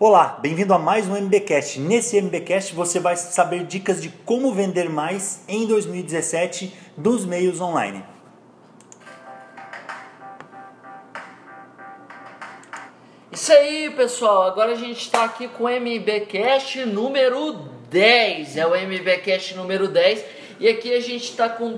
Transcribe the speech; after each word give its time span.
Olá, 0.00 0.38
bem-vindo 0.40 0.72
a 0.72 0.78
mais 0.78 1.08
um 1.08 1.16
MBcast. 1.16 1.80
Nesse 1.80 2.16
MBcast 2.18 2.72
você 2.72 3.00
vai 3.00 3.16
saber 3.16 3.64
dicas 3.64 4.00
de 4.00 4.08
como 4.08 4.54
vender 4.54 4.88
mais 4.88 5.42
em 5.48 5.66
2017 5.66 6.72
dos 6.96 7.24
meios 7.24 7.60
online. 7.60 8.04
Isso 13.32 13.52
aí, 13.52 13.90
pessoal. 13.90 14.42
Agora 14.42 14.70
a 14.70 14.76
gente 14.76 15.00
está 15.00 15.24
aqui 15.24 15.48
com 15.48 15.64
o 15.64 15.68
MBcast 15.68 16.84
número 16.86 17.54
10. 17.90 18.56
É 18.56 18.64
o 18.64 18.76
MBcast 18.76 19.56
número 19.56 19.88
10 19.88 20.24
e 20.60 20.68
aqui 20.68 20.94
a 20.94 21.00
gente 21.00 21.24
está 21.24 21.48
com 21.48 21.76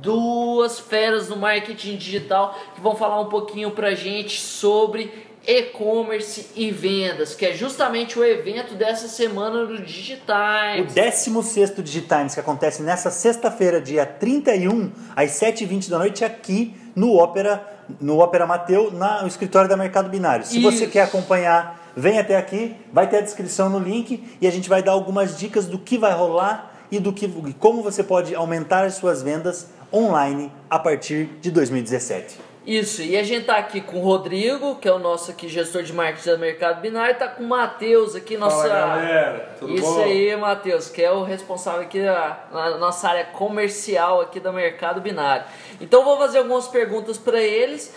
duas 0.00 0.80
feras 0.80 1.28
no 1.28 1.36
marketing 1.36 1.96
digital 1.96 2.58
que 2.74 2.80
vão 2.80 2.96
falar 2.96 3.20
um 3.20 3.28
pouquinho 3.28 3.70
pra 3.72 3.94
gente 3.94 4.40
sobre 4.40 5.28
e-commerce 5.46 6.46
e 6.54 6.70
vendas, 6.70 7.34
que 7.34 7.46
é 7.46 7.54
justamente 7.54 8.18
o 8.18 8.24
evento 8.24 8.74
dessa 8.74 9.08
semana 9.08 9.64
do 9.66 9.82
Digitimes. 9.82 10.90
O 10.90 10.94
16 10.94 11.74
Digitimes, 11.82 12.34
que 12.34 12.40
acontece 12.40 12.82
nessa 12.82 13.10
sexta-feira, 13.10 13.80
dia 13.80 14.04
31, 14.04 14.90
às 15.16 15.30
7h20 15.32 15.88
da 15.88 15.98
noite, 15.98 16.24
aqui 16.24 16.74
no 16.94 17.16
Ópera, 17.16 17.66
no 18.00 18.18
Ópera 18.18 18.46
Mateu, 18.46 18.90
no 18.90 19.26
escritório 19.26 19.68
da 19.68 19.76
Mercado 19.76 20.10
Binário. 20.10 20.44
Se 20.44 20.58
Isso. 20.58 20.70
você 20.70 20.86
quer 20.86 21.02
acompanhar, 21.02 21.90
vem 21.96 22.18
até 22.18 22.36
aqui, 22.36 22.76
vai 22.92 23.08
ter 23.08 23.18
a 23.18 23.22
descrição 23.22 23.68
no 23.70 23.78
link 23.78 24.22
e 24.40 24.46
a 24.46 24.50
gente 24.50 24.68
vai 24.68 24.82
dar 24.82 24.92
algumas 24.92 25.38
dicas 25.38 25.66
do 25.66 25.78
que 25.78 25.96
vai 25.96 26.12
rolar 26.12 26.70
e 26.90 26.98
do 26.98 27.12
que 27.12 27.28
como 27.58 27.82
você 27.82 28.02
pode 28.02 28.34
aumentar 28.34 28.84
as 28.84 28.94
suas 28.94 29.22
vendas 29.22 29.68
online 29.92 30.52
a 30.68 30.78
partir 30.78 31.26
de 31.40 31.50
2017. 31.50 32.49
Isso, 32.66 33.00
e 33.02 33.16
a 33.16 33.22
gente 33.22 33.46
tá 33.46 33.56
aqui 33.56 33.80
com 33.80 33.98
o 33.98 34.02
Rodrigo, 34.02 34.76
que 34.76 34.86
é 34.86 34.92
o 34.92 34.98
nosso 34.98 35.30
aqui 35.30 35.48
gestor 35.48 35.82
de 35.82 35.92
marketing 35.92 36.30
do 36.30 36.38
Mercado 36.38 36.80
Binário, 36.80 37.12
e 37.12 37.18
tá 37.18 37.26
com 37.26 37.42
o 37.42 37.48
Matheus 37.48 38.14
aqui, 38.14 38.36
nossa. 38.36 38.68
Fala 38.68 38.68
galera, 38.68 39.56
tudo 39.58 39.74
Isso 39.74 39.94
bom? 39.94 40.02
aí, 40.02 40.36
Matheus, 40.36 40.88
que 40.90 41.02
é 41.02 41.10
o 41.10 41.22
responsável 41.22 41.82
aqui 41.82 42.02
da 42.02 42.38
na 42.52 42.76
nossa 42.76 43.08
área 43.08 43.24
comercial 43.24 44.20
aqui 44.20 44.38
do 44.38 44.52
Mercado 44.52 45.00
Binário. 45.00 45.44
Então 45.80 46.04
vou 46.04 46.18
fazer 46.18 46.38
algumas 46.38 46.68
perguntas 46.68 47.16
para 47.16 47.40
eles, 47.40 47.94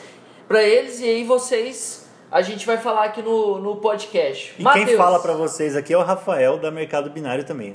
para 0.48 0.64
eles 0.64 1.00
e 1.02 1.06
aí 1.06 1.24
vocês 1.24 2.04
a 2.32 2.42
gente 2.42 2.66
vai 2.66 2.78
falar 2.78 3.06
aqui 3.06 3.22
no, 3.22 3.60
no 3.60 3.76
podcast. 3.76 4.56
E 4.58 4.64
Matheus, 4.64 4.86
quem 4.88 4.98
fala 4.98 5.20
para 5.20 5.34
vocês 5.34 5.76
aqui 5.76 5.94
é 5.94 5.98
o 5.98 6.02
Rafael 6.02 6.58
da 6.58 6.72
Mercado 6.72 7.10
Binário 7.12 7.44
também. 7.44 7.72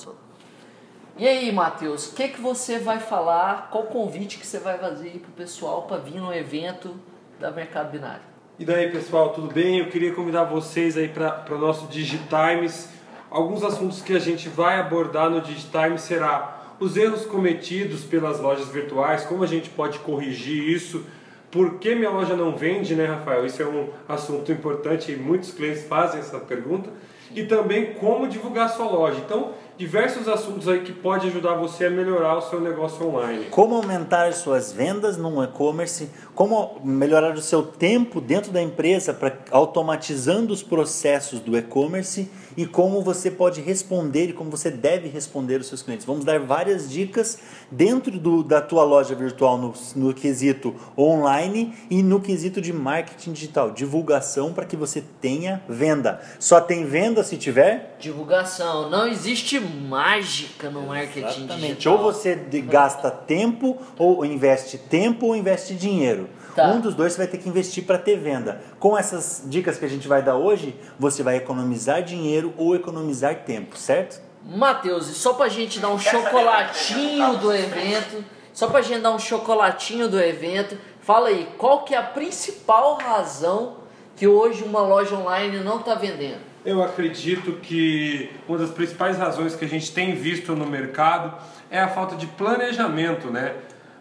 E 1.19 1.27
aí, 1.27 1.51
Matheus, 1.51 2.07
o 2.07 2.15
que 2.15 2.29
que 2.29 2.39
você 2.39 2.79
vai 2.79 2.97
falar? 2.97 3.67
Qual 3.69 3.83
convite 3.83 4.37
que 4.37 4.47
você 4.47 4.57
vai 4.57 4.77
fazer 4.77 5.09
aí 5.09 5.19
pro 5.19 5.33
pessoal 5.33 5.81
para 5.81 5.97
vir 5.97 6.21
no 6.21 6.33
evento 6.33 6.95
da 7.37 7.51
Mercado 7.51 7.91
Binário? 7.91 8.21
E 8.57 8.63
daí 8.63 8.89
pessoal, 8.89 9.33
tudo 9.33 9.53
bem? 9.53 9.79
Eu 9.79 9.89
queria 9.89 10.13
convidar 10.13 10.45
vocês 10.45 10.95
aí 10.95 11.09
para 11.09 11.43
o 11.53 11.57
nosso 11.57 11.87
Digitimes. 11.87 12.87
Alguns 13.29 13.65
assuntos 13.65 14.01
que 14.01 14.15
a 14.15 14.19
gente 14.19 14.47
vai 14.47 14.79
abordar 14.79 15.29
no 15.29 15.41
Digitimes 15.41 16.03
será 16.03 16.77
os 16.79 16.95
erros 16.95 17.25
cometidos 17.25 18.05
pelas 18.05 18.39
lojas 18.39 18.69
virtuais, 18.69 19.25
como 19.25 19.43
a 19.43 19.47
gente 19.47 19.69
pode 19.71 19.99
corrigir 19.99 20.69
isso, 20.69 21.05
por 21.51 21.79
que 21.79 21.95
minha 21.95 22.11
loja 22.11 22.35
não 22.35 22.55
vende, 22.55 22.95
né, 22.95 23.05
Rafael? 23.05 23.45
Isso 23.45 23.61
é 23.61 23.65
um 23.65 23.89
assunto 24.07 24.51
importante 24.53 25.11
e 25.11 25.17
muitos 25.17 25.51
clientes 25.51 25.83
fazem 25.83 26.21
essa 26.21 26.39
pergunta. 26.39 26.89
E 27.35 27.43
também 27.43 27.93
como 27.95 28.27
divulgar 28.27 28.69
sua 28.69 28.85
loja. 28.85 29.19
Então, 29.19 29.53
diversos 29.79 30.27
assuntos 30.27 30.67
aí 30.67 30.81
que 30.81 30.91
pode 30.91 31.27
ajudar 31.27 31.53
você 31.53 31.85
a 31.85 31.89
melhorar 31.89 32.35
o 32.35 32.41
seu 32.41 32.59
negócio 32.59 33.07
online. 33.07 33.45
Como 33.45 33.75
aumentar 33.75 34.27
as 34.27 34.35
suas 34.35 34.73
vendas 34.73 35.15
no 35.15 35.41
e-commerce, 35.41 36.09
como 36.35 36.81
melhorar 36.83 37.33
o 37.33 37.41
seu 37.41 37.63
tempo 37.63 38.19
dentro 38.19 38.51
da 38.51 38.61
empresa 38.61 39.13
para 39.13 39.37
automatizando 39.51 40.51
os 40.51 40.61
processos 40.61 41.39
do 41.39 41.57
e-commerce 41.57 42.29
e 42.57 42.65
como 42.65 43.01
você 43.01 43.31
pode 43.31 43.61
responder 43.61 44.25
e 44.25 44.33
como 44.33 44.51
você 44.51 44.69
deve 44.69 45.07
responder 45.07 45.61
os 45.61 45.67
seus 45.67 45.81
clientes. 45.81 46.05
Vamos 46.05 46.25
dar 46.25 46.41
várias 46.41 46.89
dicas 46.89 47.39
dentro 47.71 48.19
do, 48.19 48.43
da 48.43 48.61
tua 48.61 48.83
loja 48.83 49.15
virtual 49.15 49.57
no, 49.57 49.73
no 49.95 50.13
quesito 50.13 50.75
online 50.97 51.73
e 51.89 52.03
no 52.03 52.19
quesito 52.19 52.59
de 52.59 52.73
marketing 52.73 53.31
digital, 53.31 53.71
divulgação 53.71 54.51
para 54.51 54.65
que 54.65 54.75
você 54.75 55.01
tenha 55.21 55.63
venda. 55.69 56.19
Só 56.37 56.59
tem 56.59 56.85
venda 56.85 57.23
se 57.23 57.37
tiver 57.37 57.95
Divulgação. 57.97 58.89
Não 58.89 59.07
existe 59.07 59.59
mágica 59.69 60.69
no 60.69 60.81
marketing 60.81 61.27
Exatamente. 61.27 61.75
digital. 61.75 61.97
Ou 61.97 62.03
você 62.03 62.35
gasta 62.35 63.09
tempo, 63.09 63.77
ou 63.97 64.25
investe 64.25 64.77
tempo, 64.77 65.27
ou 65.27 65.35
investe 65.35 65.75
dinheiro. 65.75 66.29
Tá. 66.55 66.67
Um 66.67 66.81
dos 66.81 66.95
dois 66.95 67.13
você 67.13 67.19
vai 67.19 67.27
ter 67.27 67.37
que 67.37 67.47
investir 67.47 67.85
para 67.85 67.97
ter 67.97 68.17
venda. 68.17 68.61
Com 68.79 68.97
essas 68.97 69.43
dicas 69.45 69.77
que 69.77 69.85
a 69.85 69.89
gente 69.89 70.07
vai 70.07 70.21
dar 70.21 70.35
hoje, 70.35 70.75
você 70.97 71.23
vai 71.23 71.37
economizar 71.37 72.03
dinheiro 72.03 72.53
ou 72.57 72.75
economizar 72.75 73.43
tempo, 73.43 73.77
certo? 73.77 74.21
Matheus, 74.43 75.09
e 75.09 75.13
só 75.13 75.33
pra 75.33 75.47
gente 75.47 75.79
dar 75.79 75.89
um 75.89 75.99
chocolatinho 75.99 77.37
do 77.37 77.53
evento, 77.53 78.23
só 78.53 78.67
pra 78.67 78.81
gente 78.81 79.01
dar 79.01 79.11
um 79.11 79.19
chocolatinho 79.19 80.07
do 80.07 80.19
evento, 80.19 80.77
fala 81.01 81.29
aí, 81.29 81.47
qual 81.57 81.83
que 81.83 81.93
é 81.93 81.97
a 81.97 82.03
principal 82.03 82.95
razão 82.95 83.77
que 84.15 84.27
hoje 84.27 84.63
uma 84.63 84.81
loja 84.81 85.15
online 85.15 85.59
não 85.59 85.79
tá 85.79 85.93
vendendo? 85.95 86.48
Eu 86.65 86.83
acredito 86.83 87.53
que 87.61 88.29
uma 88.47 88.57
das 88.57 88.71
principais 88.71 89.17
razões 89.17 89.55
que 89.55 89.63
a 89.63 89.67
gente 89.67 89.93
tem 89.93 90.13
visto 90.13 90.53
no 90.55 90.65
mercado 90.65 91.33
é 91.71 91.79
a 91.79 91.87
falta 91.87 92.17
de 92.17 92.27
planejamento, 92.27 93.29
né? 93.29 93.55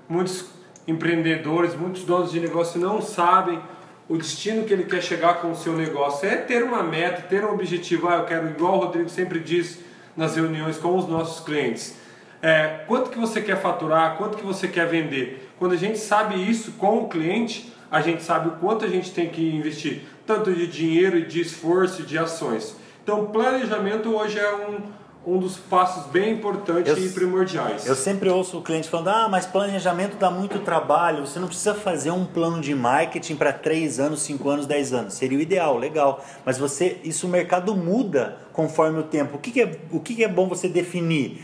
Muitos 0.08 0.46
empreendedores, 0.86 1.76
muitos 1.76 2.02
donos 2.02 2.32
de 2.32 2.40
negócio 2.40 2.80
não 2.80 3.00
sabem 3.00 3.60
o 4.08 4.16
destino 4.16 4.64
que 4.64 4.72
ele 4.72 4.84
quer 4.84 5.02
chegar 5.02 5.34
com 5.34 5.52
o 5.52 5.56
seu 5.56 5.76
negócio. 5.76 6.28
É 6.28 6.36
ter 6.36 6.64
uma 6.64 6.82
meta, 6.82 7.22
ter 7.22 7.44
um 7.44 7.52
objetivo. 7.52 8.08
Ah, 8.08 8.16
eu 8.16 8.24
quero, 8.24 8.48
igual 8.48 8.74
o 8.74 8.78
Rodrigo 8.78 9.08
sempre 9.08 9.38
diz 9.38 9.78
nas 10.16 10.34
reuniões 10.34 10.78
com 10.78 10.96
os 10.96 11.06
nossos 11.06 11.44
clientes, 11.44 11.96
é, 12.42 12.80
quanto 12.88 13.10
que 13.10 13.18
você 13.18 13.40
quer 13.40 13.60
faturar, 13.60 14.16
quanto 14.16 14.36
que 14.36 14.44
você 14.44 14.66
quer 14.66 14.88
vender. 14.88 15.48
Quando 15.60 15.72
a 15.72 15.76
gente 15.76 15.98
sabe 15.98 16.34
isso 16.50 16.72
com 16.72 16.98
o 16.98 17.08
cliente, 17.08 17.72
a 17.88 18.00
gente 18.00 18.24
sabe 18.24 18.48
o 18.48 18.52
quanto 18.52 18.84
a 18.84 18.88
gente 18.88 19.12
tem 19.12 19.28
que 19.28 19.54
investir, 19.54 20.02
tanto 20.28 20.52
de 20.52 20.66
dinheiro, 20.66 21.26
de 21.26 21.40
esforço, 21.40 22.02
de 22.02 22.18
ações. 22.18 22.76
Então, 23.02 23.26
planejamento 23.28 24.14
hoje 24.14 24.38
é 24.38 24.54
um, 24.54 25.34
um 25.34 25.38
dos 25.38 25.56
passos 25.56 26.04
bem 26.12 26.34
importantes 26.34 26.92
Eu- 26.92 27.02
e 27.02 27.08
primordiais. 27.08 27.86
Eu 27.86 27.94
sempre 27.94 28.28
ouço 28.28 28.58
o 28.58 28.62
cliente 28.62 28.90
falando: 28.90 29.08
ah, 29.08 29.28
mas 29.30 29.46
planejamento 29.46 30.18
dá 30.18 30.30
muito 30.30 30.58
trabalho, 30.58 31.26
você 31.26 31.38
não 31.40 31.48
precisa 31.48 31.74
fazer 31.74 32.10
um 32.10 32.26
plano 32.26 32.60
de 32.60 32.74
marketing 32.74 33.36
para 33.36 33.54
3 33.54 33.98
anos, 33.98 34.20
5 34.20 34.46
anos, 34.50 34.66
10 34.66 34.92
anos. 34.92 35.14
Seria 35.14 35.38
o 35.38 35.40
ideal, 35.40 35.78
legal. 35.78 36.22
Mas 36.44 36.58
você, 36.58 36.98
isso 37.02 37.26
o 37.26 37.30
mercado 37.30 37.74
muda 37.74 38.36
conforme 38.52 38.98
o 38.98 39.04
tempo. 39.04 39.36
O 39.36 39.40
que, 39.40 39.50
que 39.50 39.62
é, 39.62 39.80
o 39.90 39.98
que, 40.00 40.14
que 40.14 40.24
é 40.24 40.28
bom 40.28 40.46
você 40.46 40.68
definir? 40.68 41.40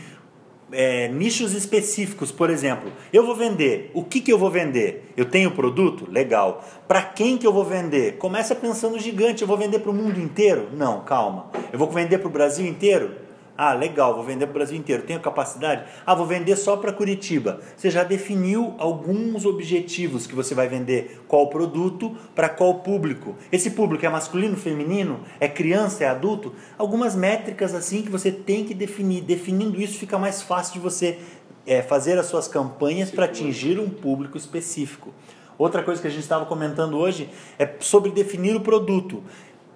É, 0.71 1.07
nichos 1.09 1.53
específicos, 1.53 2.31
por 2.31 2.49
exemplo, 2.49 2.91
eu 3.13 3.25
vou 3.25 3.35
vender. 3.35 3.91
O 3.93 4.03
que, 4.03 4.19
que 4.19 4.31
eu 4.33 4.37
vou 4.37 4.49
vender? 4.49 5.11
Eu 5.15 5.25
tenho 5.25 5.51
produto? 5.51 6.09
Legal. 6.09 6.63
Para 6.87 7.01
quem 7.01 7.37
que 7.37 7.45
eu 7.45 7.53
vou 7.53 7.63
vender? 7.63 8.17
Começa 8.17 8.55
pensando 8.55 8.99
gigante. 8.99 9.41
Eu 9.41 9.47
vou 9.47 9.57
vender 9.57 9.79
para 9.79 9.91
o 9.91 9.93
mundo 9.93 10.19
inteiro? 10.19 10.69
Não, 10.73 11.01
calma. 11.01 11.51
Eu 11.71 11.77
vou 11.77 11.89
vender 11.89 12.17
para 12.17 12.27
o 12.27 12.31
Brasil 12.31 12.65
inteiro? 12.65 13.24
Ah, 13.57 13.73
legal, 13.73 14.13
vou 14.13 14.23
vender 14.23 14.47
para 14.47 14.51
o 14.51 14.53
Brasil 14.55 14.77
inteiro. 14.77 15.03
Tenho 15.03 15.19
capacidade? 15.21 15.85
Ah, 16.05 16.13
vou 16.13 16.25
vender 16.25 16.57
só 16.57 16.75
para 16.75 16.91
Curitiba. 16.91 17.61
Você 17.77 17.89
já 17.89 18.03
definiu 18.03 18.75
alguns 18.77 19.45
objetivos 19.45 20.27
que 20.27 20.35
você 20.35 20.53
vai 20.53 20.67
vender 20.67 21.23
qual 21.25 21.47
produto 21.47 22.17
para 22.35 22.49
qual 22.49 22.75
público. 22.79 23.35
Esse 23.51 23.71
público 23.71 24.05
é 24.05 24.09
masculino, 24.09 24.57
feminino, 24.57 25.21
é 25.39 25.47
criança, 25.47 26.03
é 26.03 26.07
adulto? 26.07 26.53
Algumas 26.77 27.15
métricas 27.15 27.73
assim 27.73 28.01
que 28.01 28.11
você 28.11 28.29
tem 28.29 28.65
que 28.65 28.73
definir. 28.73 29.21
Definindo 29.21 29.79
isso 29.79 29.97
fica 29.97 30.17
mais 30.17 30.41
fácil 30.41 30.73
de 30.73 30.79
você 30.79 31.19
é, 31.65 31.81
fazer 31.81 32.19
as 32.19 32.25
suas 32.25 32.49
campanhas 32.49 33.09
para 33.09 33.23
atingir 33.23 33.79
um 33.79 33.89
público 33.89 34.37
específico. 34.37 35.13
Outra 35.57 35.81
coisa 35.81 36.01
que 36.01 36.07
a 36.07 36.11
gente 36.11 36.23
estava 36.23 36.45
comentando 36.45 36.97
hoje 36.97 37.29
é 37.57 37.75
sobre 37.79 38.11
definir 38.11 38.53
o 38.55 38.59
produto 38.59 39.23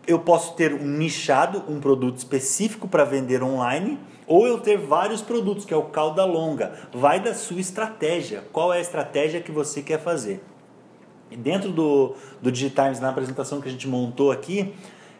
eu 0.09 0.18
posso 0.18 0.56
ter 0.56 0.74
um 0.74 0.88
nichado, 0.88 1.64
um 1.68 1.80
produto 1.80 2.17
específico 2.17 2.88
para 2.88 3.03
vender 3.03 3.44
online, 3.44 4.00
ou 4.26 4.47
eu 4.47 4.59
ter 4.59 4.76
vários 4.76 5.22
produtos, 5.22 5.66
que 5.66 5.73
é 5.73 5.78
o 5.78 5.84
cauda 5.84 6.26
longa. 6.26 6.73
Vai 6.91 7.20
da 7.20 7.35
sua 7.35 7.59
estratégia. 7.59 8.44
Qual 8.52 8.73
é 8.73 8.79
a 8.79 8.82
estratégia 8.82 9.40
que 9.40 9.52
você 9.52 9.84
quer 9.84 10.00
fazer? 10.00 10.44
E 11.29 11.38
dentro 11.38 11.72
do, 11.72 12.16
do 12.41 12.52
Digitimes, 12.52 13.00
na 13.00 13.09
apresentação 13.09 13.61
que 13.61 13.70
a 13.70 13.72
gente 13.72 13.88
montou 13.88 14.32
aqui, 14.32 14.73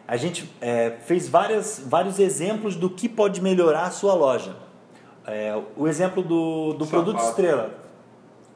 a 0.08 0.16
gente 0.16 0.50
é, 0.60 0.90
fez 1.06 1.28
várias, 1.28 1.80
vários 1.86 2.18
exemplos 2.18 2.74
do 2.74 2.90
que 2.90 3.08
pode 3.08 3.40
melhorar 3.40 3.84
a 3.84 3.90
sua 3.92 4.14
loja. 4.14 4.56
É, 5.24 5.56
o 5.76 5.86
exemplo 5.86 6.20
do, 6.20 6.72
do 6.72 6.84
produto 6.84 7.20
estrela. 7.20 7.78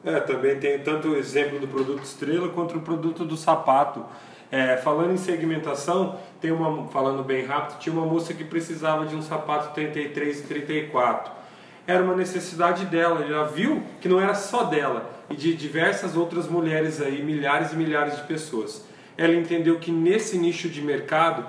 É, 0.03 0.19
também 0.19 0.59
tem 0.59 0.79
tanto 0.79 1.07
o 1.07 1.15
exemplo 1.15 1.59
do 1.59 1.67
produto 1.67 2.03
estrela 2.03 2.49
quanto 2.49 2.77
o 2.77 2.81
produto 2.81 3.23
do 3.23 3.37
sapato. 3.37 4.03
É, 4.51 4.77
falando 4.77 5.13
em 5.13 5.17
segmentação, 5.17 6.19
tem 6.39 6.51
uma, 6.51 6.87
falando 6.87 7.23
bem 7.23 7.45
rápido, 7.45 7.79
tinha 7.79 7.93
uma 7.93 8.05
moça 8.05 8.33
que 8.33 8.43
precisava 8.43 9.05
de 9.05 9.15
um 9.15 9.21
sapato 9.21 9.73
33 9.73 10.39
e 10.39 10.43
34. 10.43 11.31
Era 11.87 12.03
uma 12.03 12.15
necessidade 12.15 12.85
dela, 12.85 13.23
ela 13.23 13.45
viu 13.45 13.83
que 14.01 14.07
não 14.07 14.19
era 14.19 14.33
só 14.33 14.63
dela 14.63 15.11
e 15.29 15.35
de 15.35 15.55
diversas 15.55 16.15
outras 16.15 16.47
mulheres 16.47 17.01
aí, 17.01 17.21
milhares 17.21 17.73
e 17.73 17.75
milhares 17.75 18.15
de 18.15 18.23
pessoas. 18.23 18.85
Ela 19.17 19.33
entendeu 19.33 19.79
que 19.79 19.91
nesse 19.91 20.37
nicho 20.37 20.69
de 20.69 20.81
mercado 20.81 21.45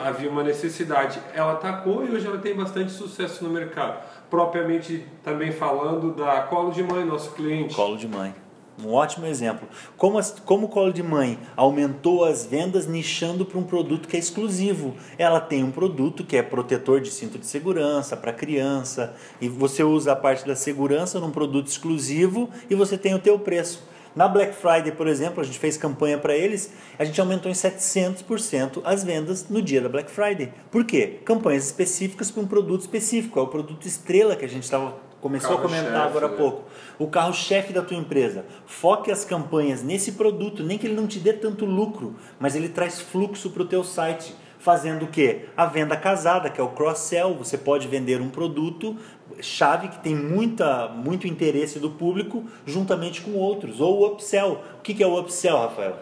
havia 0.00 0.30
uma 0.30 0.42
necessidade. 0.42 1.20
Ela 1.34 1.52
atacou 1.52 2.04
e 2.06 2.10
hoje 2.10 2.26
ela 2.26 2.38
tem 2.38 2.54
bastante 2.54 2.92
sucesso 2.92 3.44
no 3.44 3.50
mercado. 3.50 4.02
Propriamente 4.30 5.04
também 5.22 5.52
falando 5.52 6.12
da 6.12 6.42
Colo 6.42 6.70
de 6.70 6.82
Mãe, 6.82 7.04
nosso 7.04 7.32
cliente. 7.32 7.74
Colo 7.74 7.96
de 7.96 8.08
Mãe. 8.08 8.34
Um 8.84 8.92
ótimo 8.92 9.26
exemplo. 9.26 9.66
Como, 9.96 10.18
as, 10.18 10.30
como 10.30 10.66
o 10.66 10.68
Colo 10.68 10.92
de 10.92 11.02
Mãe 11.02 11.38
aumentou 11.56 12.24
as 12.24 12.44
vendas 12.44 12.86
nichando 12.86 13.46
para 13.46 13.58
um 13.58 13.62
produto 13.62 14.06
que 14.06 14.16
é 14.16 14.20
exclusivo. 14.20 14.94
Ela 15.16 15.40
tem 15.40 15.64
um 15.64 15.70
produto 15.70 16.24
que 16.24 16.36
é 16.36 16.42
protetor 16.42 17.00
de 17.00 17.10
cinto 17.10 17.38
de 17.38 17.46
segurança 17.46 18.16
para 18.16 18.32
criança 18.32 19.14
e 19.40 19.48
você 19.48 19.82
usa 19.82 20.12
a 20.12 20.16
parte 20.16 20.46
da 20.46 20.54
segurança 20.54 21.18
num 21.18 21.30
produto 21.30 21.68
exclusivo 21.68 22.50
e 22.68 22.74
você 22.74 22.98
tem 22.98 23.14
o 23.14 23.18
teu 23.18 23.38
preço. 23.38 23.82
Na 24.14 24.26
Black 24.26 24.54
Friday, 24.54 24.92
por 24.92 25.06
exemplo, 25.06 25.42
a 25.42 25.44
gente 25.44 25.58
fez 25.58 25.76
campanha 25.76 26.16
para 26.16 26.34
eles, 26.34 26.72
a 26.98 27.04
gente 27.04 27.20
aumentou 27.20 27.50
em 27.50 27.54
700% 27.54 28.80
as 28.82 29.04
vendas 29.04 29.46
no 29.50 29.60
dia 29.60 29.80
da 29.82 29.90
Black 29.90 30.10
Friday. 30.10 30.54
Por 30.70 30.86
quê? 30.86 31.18
Campanhas 31.22 31.66
específicas 31.66 32.30
para 32.30 32.42
um 32.42 32.46
produto 32.46 32.80
específico, 32.80 33.38
é 33.38 33.42
o 33.42 33.46
produto 33.46 33.86
estrela 33.86 34.34
que 34.34 34.46
a 34.46 34.48
gente 34.48 34.64
estava 34.64 35.05
começou 35.20 35.56
a 35.56 35.60
comentar 35.60 36.06
agora 36.06 36.26
há 36.26 36.30
né? 36.30 36.36
pouco. 36.36 36.64
O 36.98 37.06
carro-chefe 37.08 37.72
da 37.72 37.82
tua 37.82 37.96
empresa. 37.96 38.44
Foque 38.66 39.10
as 39.10 39.24
campanhas 39.24 39.82
nesse 39.82 40.12
produto, 40.12 40.62
nem 40.62 40.78
que 40.78 40.86
ele 40.86 40.94
não 40.94 41.06
te 41.06 41.18
dê 41.18 41.32
tanto 41.32 41.64
lucro, 41.64 42.14
mas 42.38 42.54
ele 42.54 42.68
traz 42.68 43.00
fluxo 43.00 43.50
para 43.50 43.62
o 43.62 43.66
teu 43.66 43.82
site 43.84 44.34
fazendo 44.58 45.04
o 45.04 45.08
que? 45.08 45.42
A 45.56 45.66
venda 45.66 45.96
casada, 45.96 46.50
que 46.50 46.60
é 46.60 46.64
o 46.64 46.70
cross-sell. 46.70 47.34
Você 47.34 47.56
pode 47.56 47.86
vender 47.86 48.20
um 48.20 48.28
produto 48.28 48.96
chave 49.40 49.88
que 49.88 49.98
tem 49.98 50.14
muita, 50.14 50.88
muito 50.88 51.26
interesse 51.26 51.78
do 51.78 51.90
público 51.90 52.44
juntamente 52.64 53.20
com 53.20 53.34
outros. 53.34 53.80
Ou 53.80 54.00
o 54.00 54.06
upsell. 54.06 54.60
O 54.78 54.82
que 54.82 55.02
é 55.02 55.06
o 55.06 55.18
upsell, 55.20 55.56
Rafael? 55.58 55.98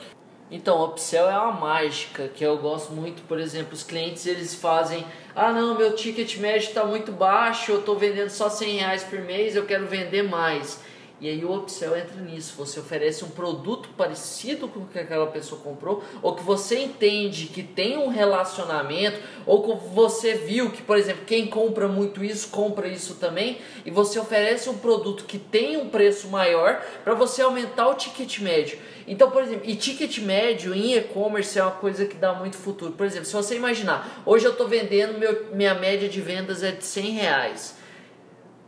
Então, 0.55 0.79
o 0.79 0.85
upsell 0.85 1.29
é 1.29 1.37
uma 1.37 1.51
mágica 1.51 2.29
que 2.29 2.45
eu 2.45 2.57
gosto 2.59 2.93
muito. 2.93 3.25
Por 3.25 3.41
exemplo, 3.41 3.75
os 3.75 3.83
clientes 3.83 4.25
eles 4.25 4.55
fazem: 4.55 5.05
ah, 5.35 5.51
não, 5.51 5.77
meu 5.77 5.97
ticket 5.97 6.37
médio 6.37 6.69
está 6.69 6.85
muito 6.85 7.11
baixo, 7.11 7.73
eu 7.73 7.81
estou 7.81 7.99
vendendo 7.99 8.31
só 8.31 8.49
100 8.49 8.77
reais 8.77 9.03
por 9.03 9.19
mês, 9.19 9.57
eu 9.57 9.67
quero 9.67 9.85
vender 9.89 10.23
mais. 10.23 10.81
E 11.21 11.29
aí 11.29 11.45
o 11.45 11.55
upsell 11.55 11.97
entra 11.97 12.21
nisso. 12.21 12.55
Você 12.59 12.81
oferece 12.81 13.25
um 13.25 13.31
produto 13.31 13.89
parecido 13.97 14.69
com 14.69 14.81
o 14.81 14.87
que 14.87 14.99
aquela 14.99 15.27
pessoa 15.29 15.61
comprou, 15.61 16.03
ou 16.21 16.35
que 16.35 16.43
você 16.43 16.79
entende 16.81 17.47
que 17.47 17.63
tem 17.63 17.97
um 17.97 18.09
relacionamento, 18.09 19.19
ou 19.47 19.63
que 19.63 19.89
você 19.95 20.35
viu 20.35 20.71
que, 20.71 20.83
por 20.83 20.97
exemplo, 20.97 21.25
quem 21.25 21.47
compra 21.47 21.87
muito 21.87 22.25
isso, 22.25 22.49
compra 22.49 22.89
isso 22.89 23.15
também, 23.15 23.59
e 23.87 23.91
você 23.91 24.19
oferece 24.19 24.69
um 24.69 24.79
produto 24.79 25.25
que 25.25 25.39
tem 25.39 25.77
um 25.77 25.89
preço 25.89 26.29
maior 26.29 26.83
para 27.05 27.15
você 27.15 27.43
aumentar 27.43 27.89
o 27.89 27.95
ticket 27.95 28.41
médio. 28.41 28.79
Então, 29.07 29.31
por 29.31 29.43
exemplo, 29.43 29.69
e 29.69 29.77
ticket 29.77 30.19
médio 30.19 30.75
em 30.75 30.97
e-commerce 30.97 31.59
é 31.59 31.63
uma 31.63 31.73
coisa 31.73 32.07
que 32.07 32.17
dá 32.17 32.33
muito 32.33 32.57
futuro. 32.57 32.93
Por 32.93 33.07
exemplo, 33.07 33.27
se 33.27 33.35
você 33.35 33.55
imaginar, 33.55 34.23
hoje 34.25 34.47
eu 34.47 34.53
estou 34.53 34.67
vendendo, 34.67 35.19
meu, 35.19 35.47
minha 35.53 35.75
média 35.75 36.09
de 36.09 36.21
vendas 36.21 36.63
é 36.63 36.73
de 36.73 36.85
100 36.85 37.11
reais. 37.13 37.84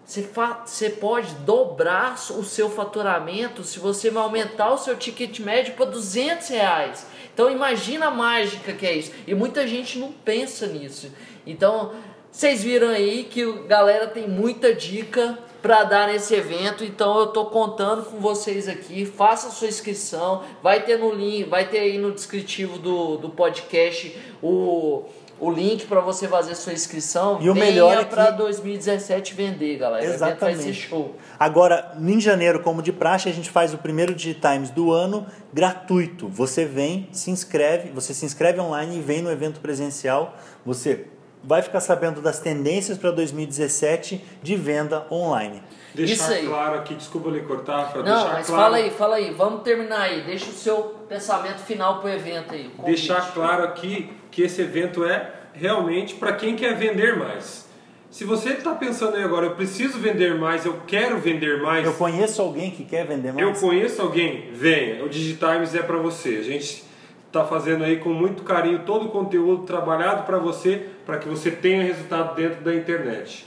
Você, 0.06 0.28
você 0.64 0.88
pode 0.88 1.34
dobrar 1.36 2.14
o 2.14 2.44
seu 2.44 2.70
faturamento 2.70 3.64
se 3.64 3.80
você 3.80 4.08
aumentar 4.08 4.72
o 4.72 4.78
seu 4.78 4.96
ticket 4.96 5.40
médio 5.40 5.74
para 5.74 5.86
200 5.86 6.48
reais. 6.48 7.06
Então 7.34 7.50
imagina 7.50 8.06
a 8.06 8.10
mágica 8.10 8.72
que 8.72 8.86
é 8.86 8.94
isso. 8.94 9.10
E 9.26 9.34
muita 9.34 9.66
gente 9.66 9.98
não 9.98 10.12
pensa 10.12 10.68
nisso. 10.68 11.12
Então 11.44 11.92
vocês 12.30 12.62
viram 12.62 12.88
aí 12.88 13.24
que 13.24 13.42
a 13.42 13.66
galera 13.66 14.06
tem 14.06 14.28
muita 14.28 14.72
dica 14.72 15.36
para 15.60 15.82
dar 15.82 16.06
nesse 16.06 16.34
evento. 16.34 16.84
Então 16.84 17.18
eu 17.18 17.24
estou 17.24 17.46
contando 17.46 18.04
com 18.04 18.20
vocês 18.20 18.68
aqui. 18.68 19.04
Faça 19.04 19.50
sua 19.50 19.66
inscrição. 19.66 20.44
Vai 20.62 20.84
ter 20.84 20.98
no 20.98 21.12
link, 21.12 21.48
vai 21.48 21.66
ter 21.68 21.80
aí 21.80 21.98
no 21.98 22.12
descritivo 22.12 22.78
do, 22.78 23.16
do 23.16 23.30
podcast 23.30 24.16
o 24.40 25.04
o 25.38 25.50
link 25.50 25.86
para 25.86 26.00
você 26.00 26.26
fazer 26.26 26.54
sua 26.54 26.72
inscrição. 26.72 27.38
E 27.40 27.50
o 27.50 27.54
melhor 27.54 27.98
é 27.98 28.04
para 28.04 28.30
2017 28.30 29.34
vender, 29.34 29.76
galera. 29.76 30.04
Exatamente. 30.04 30.56
vai 30.56 30.64
ser 30.64 30.72
show. 30.72 31.14
Agora, 31.38 31.94
em 32.00 32.20
janeiro, 32.20 32.60
como 32.60 32.82
de 32.82 32.92
praxe, 32.92 33.28
a 33.28 33.32
gente 33.32 33.50
faz 33.50 33.74
o 33.74 33.78
primeiro 33.78 34.14
Digitimes 34.14 34.70
do 34.70 34.92
ano 34.92 35.26
gratuito. 35.52 36.28
Você 36.28 36.64
vem, 36.64 37.08
se 37.12 37.30
inscreve, 37.30 37.90
você 37.90 38.14
se 38.14 38.24
inscreve 38.24 38.60
online 38.60 38.98
e 38.98 39.00
vem 39.00 39.20
no 39.20 39.30
evento 39.30 39.60
presencial. 39.60 40.36
Você 40.64 41.06
vai 41.46 41.62
ficar 41.62 41.80
sabendo 41.80 42.20
das 42.20 42.40
tendências 42.40 42.98
para 42.98 43.10
2017 43.12 44.22
de 44.42 44.56
venda 44.56 45.06
online. 45.10 45.62
Deixar 45.94 46.14
Isso 46.14 46.32
aí. 46.32 46.46
claro 46.46 46.78
aqui, 46.78 46.94
desculpa 46.94 47.30
lhe 47.30 47.40
cortar, 47.40 47.94
Não, 47.96 48.02
deixar 48.02 48.32
mas 48.32 48.46
claro... 48.46 48.62
fala 48.62 48.76
aí, 48.76 48.90
fala 48.90 49.16
aí, 49.16 49.30
vamos 49.32 49.62
terminar 49.62 50.00
aí, 50.00 50.22
deixa 50.22 50.50
o 50.50 50.52
seu 50.52 50.96
pensamento 51.08 51.60
final 51.60 52.00
para 52.00 52.10
o 52.10 52.12
evento 52.12 52.52
aí. 52.52 52.70
Deixar 52.84 53.32
claro 53.32 53.64
aqui 53.64 54.10
que 54.36 54.42
esse 54.42 54.60
evento 54.60 55.02
é 55.02 55.32
realmente 55.54 56.14
para 56.16 56.34
quem 56.34 56.54
quer 56.54 56.74
vender 56.74 57.16
mais. 57.16 57.66
Se 58.10 58.22
você 58.22 58.50
está 58.50 58.74
pensando 58.74 59.16
aí 59.16 59.24
agora, 59.24 59.46
eu 59.46 59.54
preciso 59.54 59.98
vender 59.98 60.34
mais, 60.34 60.66
eu 60.66 60.82
quero 60.86 61.16
vender 61.16 61.62
mais. 61.62 61.86
Eu 61.86 61.94
conheço 61.94 62.42
alguém 62.42 62.70
que 62.70 62.84
quer 62.84 63.06
vender 63.06 63.32
mais. 63.32 63.46
Eu 63.46 63.54
conheço 63.54 64.02
alguém, 64.02 64.50
venha. 64.52 65.02
O 65.02 65.08
Digitimes 65.08 65.74
é 65.74 65.82
para 65.82 65.96
você. 65.96 66.36
A 66.36 66.42
gente 66.42 66.84
está 67.26 67.46
fazendo 67.46 67.82
aí 67.82 67.96
com 67.96 68.10
muito 68.10 68.42
carinho 68.42 68.80
todo 68.80 69.06
o 69.06 69.08
conteúdo 69.08 69.62
trabalhado 69.62 70.24
para 70.24 70.36
você, 70.36 70.82
para 71.06 71.16
que 71.16 71.26
você 71.26 71.50
tenha 71.50 71.82
resultado 71.82 72.34
dentro 72.36 72.62
da 72.62 72.74
internet. 72.74 73.46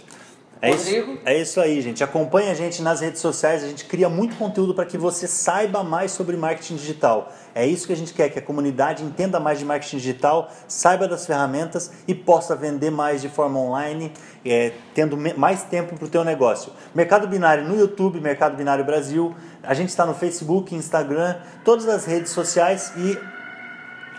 É 0.61 0.71
isso, 0.71 1.19
é 1.23 1.37
isso 1.37 1.61
aí, 1.61 1.81
gente. 1.81 2.03
Acompanhe 2.03 2.49
a 2.49 2.53
gente 2.53 2.81
nas 2.81 2.99
redes 2.99 3.21
sociais. 3.21 3.63
A 3.63 3.67
gente 3.67 3.85
cria 3.85 4.09
muito 4.09 4.35
conteúdo 4.35 4.75
para 4.75 4.85
que 4.85 4.97
você 4.97 5.25
saiba 5.25 5.85
mais 5.85 6.11
sobre 6.11 6.35
marketing 6.35 6.75
digital. 6.75 7.31
É 7.55 7.65
isso 7.65 7.87
que 7.87 7.93
a 7.93 7.95
gente 7.95 8.13
quer, 8.13 8.29
que 8.29 8.39
a 8.39 8.41
comunidade 8.41 9.01
entenda 9.01 9.39
mais 9.39 9.57
de 9.57 9.63
marketing 9.63 9.97
digital, 9.97 10.51
saiba 10.67 11.07
das 11.07 11.25
ferramentas 11.25 11.91
e 12.05 12.13
possa 12.13 12.57
vender 12.57 12.91
mais 12.91 13.21
de 13.21 13.29
forma 13.29 13.57
online, 13.57 14.11
é, 14.45 14.73
tendo 14.93 15.15
mais 15.37 15.63
tempo 15.63 15.95
para 15.95 16.05
o 16.05 16.09
teu 16.09 16.25
negócio. 16.25 16.73
Mercado 16.93 17.25
Binário 17.25 17.63
no 17.63 17.79
YouTube, 17.79 18.19
Mercado 18.19 18.57
Binário 18.57 18.83
Brasil. 18.83 19.33
A 19.63 19.73
gente 19.73 19.89
está 19.89 20.05
no 20.05 20.13
Facebook, 20.13 20.75
Instagram, 20.75 21.37
todas 21.63 21.87
as 21.87 22.05
redes 22.05 22.31
sociais 22.31 22.91
e 22.97 23.17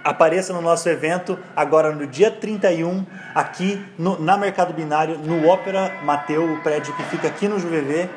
apareça 0.05 0.53
no 0.53 0.61
nosso 0.61 0.89
evento 0.89 1.39
agora 1.55 1.93
no 1.93 2.07
dia 2.07 2.31
31, 2.31 3.05
aqui 3.35 3.85
no, 3.99 4.21
na 4.21 4.37
Mercado 4.37 4.73
Binário, 4.73 5.19
no 5.19 5.49
Ópera 5.49 5.99
Mateu, 6.03 6.53
o 6.53 6.63
prédio 6.63 6.95
que 6.95 7.03
fica 7.05 7.29
aqui 7.29 7.49
no 7.49 7.59
JuVV, 7.59 8.09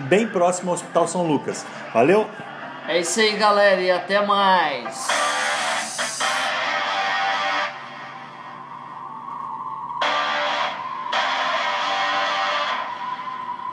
bem 0.00 0.26
próximo 0.26 0.70
ao 0.70 0.74
Hospital 0.74 1.08
São 1.08 1.26
Lucas. 1.26 1.64
Valeu? 1.92 2.26
É 2.88 2.98
isso 3.00 3.20
aí, 3.20 3.36
galera, 3.36 3.80
e 3.80 3.90
até 3.90 4.24
mais. 4.24 5.19